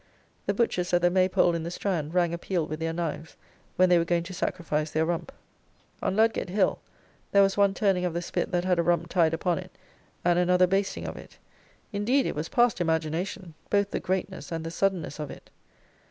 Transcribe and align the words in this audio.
The 0.47 0.55
butchers 0.55 0.95
at 0.95 1.03
the 1.03 1.11
May 1.11 1.29
Pole 1.29 1.53
in 1.53 1.61
the 1.61 1.69
Strand 1.69 2.15
rang 2.15 2.33
a 2.33 2.37
peal 2.39 2.65
with 2.65 2.79
their 2.79 2.91
knives 2.91 3.37
when 3.75 3.87
they 3.87 3.99
were 3.99 4.03
going 4.03 4.23
to 4.23 4.33
sacrifice 4.33 4.89
their 4.89 5.05
rump. 5.05 5.31
On 6.01 6.15
Ludgate 6.15 6.49
Hill 6.49 6.79
there 7.31 7.43
was 7.43 7.55
one 7.55 7.75
turning 7.75 8.03
of 8.03 8.15
the 8.15 8.21
spit 8.23 8.49
that 8.49 8.65
had 8.65 8.79
a 8.79 8.83
rump 8.83 9.09
tied 9.09 9.35
upon 9.35 9.59
it, 9.59 9.69
and 10.25 10.39
another 10.39 10.65
basting 10.65 11.05
of 11.07 11.17
it. 11.17 11.37
Indeed 11.93 12.25
it 12.25 12.33
was 12.33 12.49
past 12.49 12.81
imagination, 12.81 13.53
both 13.69 13.91
the 13.91 13.99
greatness 13.99 14.51
and 14.51 14.65
the 14.65 14.71
suddenness 14.71 15.19
of 15.19 15.29
it. 15.29 15.51